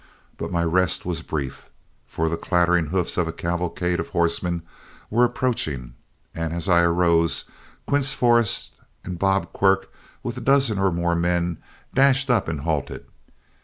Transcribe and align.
But 0.35 0.51
my 0.51 0.63
rest 0.63 1.05
was 1.05 1.21
brief, 1.21 1.69
for 2.07 2.27
the 2.27 2.35
clattering 2.35 2.87
hoofs 2.87 3.17
of 3.19 3.27
a 3.27 3.31
cavalcade 3.31 3.99
of 3.99 4.09
horsemen 4.09 4.63
were 5.11 5.23
approaching, 5.25 5.93
and 6.33 6.53
as 6.53 6.67
I 6.67 6.81
arose, 6.81 7.45
Quince 7.85 8.11
Forrest 8.11 8.73
and 9.03 9.19
Bob 9.19 9.53
Quirk 9.53 9.93
with 10.23 10.37
a 10.37 10.41
dozen 10.41 10.79
or 10.79 10.89
more 10.91 11.13
men 11.13 11.61
dashed 11.93 12.31
up 12.31 12.47
and 12.47 12.61
halted. 12.61 13.05